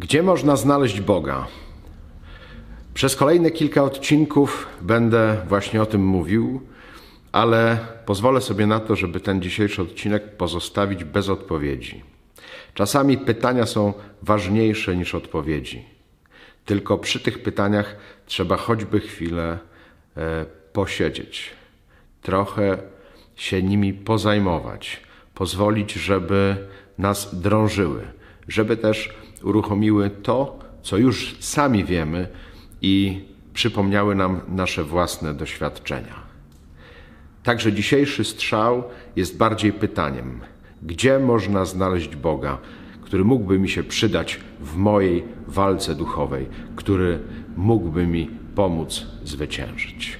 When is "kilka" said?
3.50-3.82